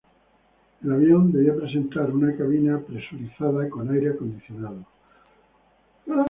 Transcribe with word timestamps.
El 0.83 0.93
avión 0.93 1.31
debía 1.31 1.55
presentar 1.55 2.09
una 2.09 2.35
cabina 2.35 2.79
presurizada 2.79 3.69
con 3.69 3.87
aire 3.91 4.09
acondicionado. 4.09 4.83